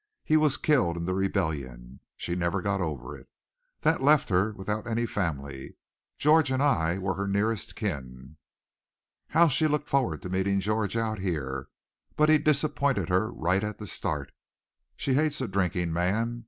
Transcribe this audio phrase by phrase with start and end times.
[0.23, 1.99] He was killed in the Rebellion.
[2.17, 3.29] She never got over it.
[3.81, 5.75] That left her without any family.
[6.17, 8.37] George and I were her nearest kin.
[9.27, 11.67] "How she looked forward to meeting George out here!
[12.15, 14.31] But he disappointed her right at the start.
[14.95, 16.39] She hates a drinking man.